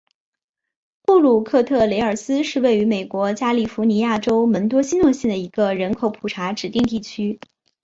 [1.03, 7.39] 布鲁克特雷尔斯是位于美国加利福尼亚州门多西诺县的一个人口普查指定地区。